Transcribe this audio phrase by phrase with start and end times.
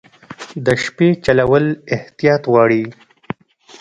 [0.65, 1.65] د شپې چلول
[1.95, 2.83] احتیاط غواړي.